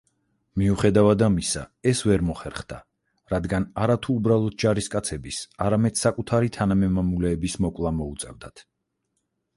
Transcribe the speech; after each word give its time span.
მიუხედავად 0.59 1.23
ამისა, 1.25 1.65
ეს 1.91 2.01
ვერ 2.11 2.23
მოხერხდა, 2.29 2.79
რადგან 3.35 3.69
არათუ 3.83 4.15
უბრალოდ 4.21 4.57
ჯარისკაცების, 4.65 5.41
არამედ 5.67 6.03
საკუთარი 6.05 6.53
თანამემამულეების 6.59 7.59
მოკვლა 7.67 7.97
მოუწევდათ. 8.03 8.69